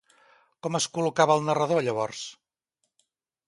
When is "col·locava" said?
0.95-1.37